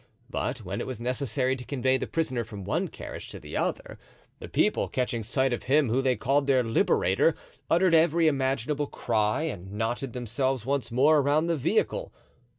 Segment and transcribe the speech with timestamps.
[0.31, 3.99] But when it was necessary to convey the prisoner from one carriage to the other,
[4.39, 7.35] the people, catching sight of him whom they called their liberator,
[7.69, 12.11] uttered every imaginable cry and knotted themselves once more around the vehicle.